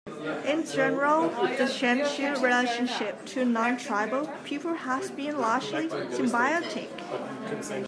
In 0.47 0.65
general, 0.65 1.29
the 1.29 1.67
Chenchu 1.77 2.41
relationship 2.41 3.23
to 3.27 3.45
non-tribal 3.45 4.25
people 4.43 4.73
has 4.73 5.11
been 5.11 5.37
largely 5.39 5.89
symbiotic. 5.89 6.89